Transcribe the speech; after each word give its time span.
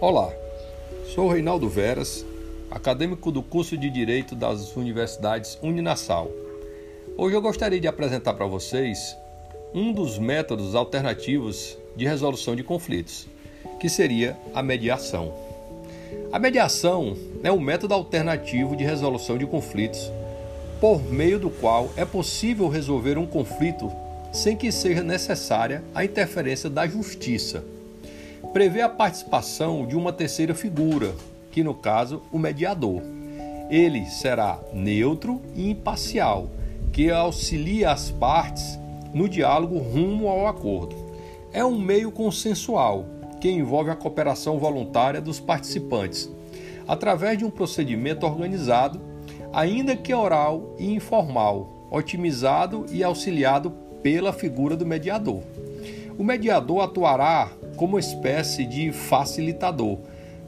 Olá, 0.00 0.32
sou 1.14 1.28
Reinaldo 1.28 1.68
Veras, 1.68 2.24
acadêmico 2.70 3.30
do 3.30 3.42
curso 3.42 3.76
de 3.76 3.90
Direito 3.90 4.34
das 4.34 4.74
Universidades 4.74 5.58
Uninasal. 5.62 6.30
Hoje 7.18 7.36
eu 7.36 7.42
gostaria 7.42 7.78
de 7.78 7.86
apresentar 7.86 8.32
para 8.32 8.46
vocês 8.46 9.14
um 9.74 9.92
dos 9.92 10.18
métodos 10.18 10.74
alternativos 10.74 11.76
de 11.94 12.06
resolução 12.06 12.56
de 12.56 12.64
conflitos, 12.64 13.28
que 13.78 13.90
seria 13.90 14.38
a 14.54 14.62
mediação. 14.62 15.34
A 16.32 16.38
mediação 16.38 17.14
é 17.44 17.52
um 17.52 17.60
método 17.60 17.92
alternativo 17.92 18.74
de 18.74 18.84
resolução 18.84 19.36
de 19.36 19.44
conflitos 19.44 20.10
por 20.80 21.02
meio 21.12 21.38
do 21.38 21.50
qual 21.50 21.90
é 21.94 22.06
possível 22.06 22.68
resolver 22.68 23.18
um 23.18 23.26
conflito 23.26 23.92
sem 24.32 24.56
que 24.56 24.72
seja 24.72 25.02
necessária 25.02 25.84
a 25.94 26.02
interferência 26.02 26.70
da 26.70 26.86
justiça 26.86 27.62
prevê 28.52 28.82
a 28.82 28.88
participação 28.88 29.86
de 29.86 29.96
uma 29.96 30.12
terceira 30.12 30.54
figura, 30.54 31.14
que 31.50 31.62
no 31.62 31.74
caso 31.74 32.22
o 32.32 32.38
mediador. 32.38 33.02
Ele 33.70 34.04
será 34.06 34.58
neutro 34.72 35.40
e 35.54 35.70
imparcial, 35.70 36.48
que 36.92 37.10
auxilia 37.10 37.90
as 37.92 38.10
partes 38.10 38.78
no 39.14 39.28
diálogo 39.28 39.78
rumo 39.78 40.28
ao 40.28 40.46
acordo. 40.46 40.96
É 41.52 41.64
um 41.64 41.78
meio 41.78 42.10
consensual 42.10 43.06
que 43.40 43.50
envolve 43.50 43.90
a 43.90 43.96
cooperação 43.96 44.58
voluntária 44.58 45.20
dos 45.20 45.40
participantes, 45.40 46.30
através 46.86 47.38
de 47.38 47.44
um 47.44 47.50
procedimento 47.50 48.26
organizado, 48.26 49.00
ainda 49.52 49.96
que 49.96 50.12
oral 50.12 50.74
e 50.78 50.92
informal, 50.92 51.88
otimizado 51.90 52.86
e 52.90 53.02
auxiliado 53.02 53.70
pela 54.02 54.32
figura 54.32 54.76
do 54.76 54.86
mediador. 54.86 55.42
O 56.20 56.22
mediador 56.22 56.82
atuará 56.82 57.48
como 57.76 57.98
espécie 57.98 58.66
de 58.66 58.92
facilitador, 58.92 60.00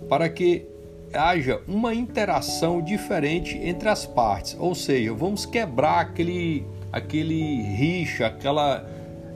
para 0.06 0.28
que 0.28 0.66
haja 1.14 1.62
uma 1.66 1.94
interação 1.94 2.82
diferente 2.82 3.56
entre 3.56 3.88
as 3.88 4.04
partes, 4.04 4.54
ou 4.60 4.74
seja, 4.74 5.14
vamos 5.14 5.46
quebrar 5.46 6.00
aquele, 6.00 6.66
aquele 6.92 7.62
rixa, 7.62 8.26
aquela, 8.26 8.86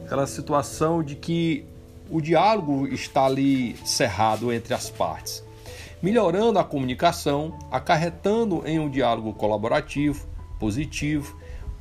aquela 0.05 0.27
situação 0.27 1.03
de 1.03 1.17
que 1.17 1.65
o 2.11 2.21
diálogo 2.21 2.87
está 2.87 3.25
ali 3.25 3.75
cerrado 3.83 4.53
entre 4.53 4.75
as 4.75 4.91
partes, 4.91 5.43
melhorando 6.03 6.59
a 6.59 6.65
comunicação, 6.65 7.59
acarretando 7.71 8.63
em 8.67 8.79
um 8.79 8.91
diálogo 8.91 9.33
colaborativo, 9.33 10.27
positivo 10.61 11.35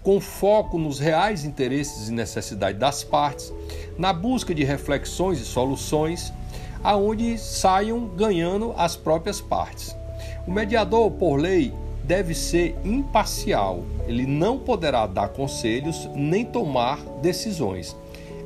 com 0.05 0.21
foco 0.21 0.77
nos 0.77 0.99
reais 0.99 1.43
interesses 1.43 2.09
e 2.09 2.11
necessidades 2.11 2.79
das 2.79 3.03
partes, 3.03 3.51
na 3.97 4.13
busca 4.13 4.53
de 4.53 4.63
reflexões 4.63 5.39
e 5.39 5.43
soluções, 5.43 6.31
aonde 6.83 7.39
saiam 7.39 8.05
ganhando 8.05 8.71
as 8.77 8.95
próprias 8.95 9.41
partes. 9.41 9.95
O 10.45 10.51
mediador, 10.51 11.09
por 11.09 11.37
lei, 11.37 11.73
deve 12.03 12.35
ser 12.35 12.75
imparcial. 12.85 13.83
Ele 14.07 14.27
não 14.27 14.59
poderá 14.59 15.07
dar 15.07 15.29
conselhos 15.29 16.07
nem 16.13 16.45
tomar 16.45 16.99
decisões. 17.23 17.97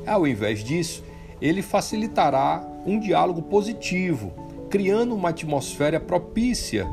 Ao 0.06 0.26
invés 0.26 0.64
disso, 0.64 1.04
ele 1.42 1.60
facilitará 1.60 2.66
um 2.86 2.98
diálogo 2.98 3.42
positivo, 3.42 4.32
criando 4.70 5.14
uma 5.14 5.28
atmosfera 5.28 6.00
propícia 6.00 6.88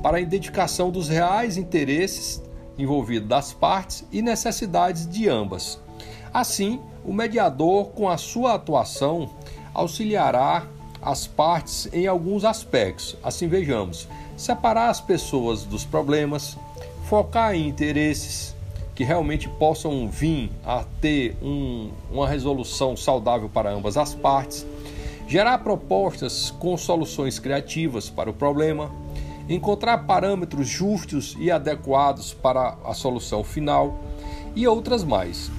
para 0.00 0.18
a 0.18 0.20
identificação 0.20 0.92
dos 0.92 1.08
reais 1.08 1.56
interesses 1.56 2.45
envolvido 2.78 3.26
das 3.26 3.52
partes 3.52 4.04
e 4.12 4.22
necessidades 4.22 5.08
de 5.08 5.28
ambas. 5.28 5.80
Assim, 6.32 6.80
o 7.04 7.12
mediador, 7.12 7.86
com 7.88 8.08
a 8.08 8.16
sua 8.16 8.54
atuação, 8.54 9.30
auxiliará 9.72 10.66
as 11.00 11.26
partes 11.26 11.88
em 11.92 12.06
alguns 12.06 12.44
aspectos. 12.44 13.16
Assim, 13.22 13.48
vejamos: 13.48 14.08
separar 14.36 14.90
as 14.90 15.00
pessoas 15.00 15.64
dos 15.64 15.84
problemas, 15.84 16.56
focar 17.08 17.54
em 17.54 17.68
interesses 17.68 18.54
que 18.94 19.04
realmente 19.04 19.48
possam 19.48 20.08
vir 20.08 20.50
a 20.64 20.82
ter 21.00 21.36
um, 21.42 21.90
uma 22.10 22.26
resolução 22.26 22.96
saudável 22.96 23.48
para 23.48 23.70
ambas 23.70 23.96
as 23.96 24.14
partes, 24.14 24.66
gerar 25.28 25.58
propostas 25.58 26.50
com 26.50 26.76
soluções 26.78 27.38
criativas 27.38 28.08
para 28.08 28.30
o 28.30 28.32
problema 28.32 28.90
encontrar 29.48 29.98
parâmetros 29.98 30.68
justos 30.68 31.36
e 31.38 31.50
adequados 31.50 32.32
para 32.32 32.76
a 32.84 32.94
solução 32.94 33.44
final 33.44 33.98
e 34.54 34.66
outras 34.66 35.04
mais. 35.04 35.50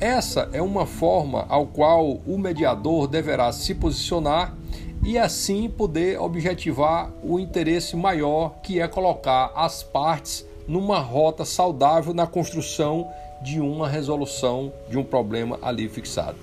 Essa 0.00 0.48
é 0.52 0.62
uma 0.62 0.86
forma 0.86 1.44
ao 1.48 1.66
qual 1.66 2.20
o 2.26 2.38
mediador 2.38 3.08
deverá 3.08 3.52
se 3.52 3.74
posicionar 3.74 4.54
e 5.04 5.18
assim 5.18 5.68
poder 5.68 6.20
objetivar 6.20 7.10
o 7.22 7.38
interesse 7.38 7.96
maior 7.96 8.54
que 8.62 8.80
é 8.80 8.86
colocar 8.86 9.52
as 9.54 9.82
partes 9.82 10.46
numa 10.66 10.98
rota 10.98 11.44
saudável 11.44 12.12
na 12.12 12.26
construção 12.26 13.08
de 13.42 13.60
uma 13.60 13.88
resolução 13.88 14.72
de 14.88 14.98
um 14.98 15.04
problema 15.04 15.58
ali 15.62 15.88
fixado. 15.88 16.36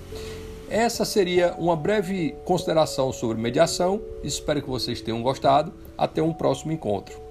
Essa 0.68 1.04
seria 1.04 1.54
uma 1.58 1.76
breve 1.76 2.34
consideração 2.44 3.12
sobre 3.12 3.40
mediação. 3.40 4.00
Espero 4.22 4.60
que 4.60 4.68
vocês 4.68 5.00
tenham 5.00 5.22
gostado. 5.22 5.72
Até 5.96 6.20
um 6.20 6.32
próximo 6.32 6.72
encontro. 6.72 7.25